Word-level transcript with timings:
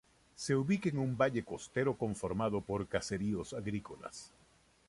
Se 0.35 0.55
ubica 0.55 0.89
en 0.89 0.97
un 0.97 1.15
valle 1.15 1.43
costero 1.43 1.95
conformado 1.95 2.59
por 2.59 2.87
caseríos 2.87 3.53
agrícolas. 3.53 4.31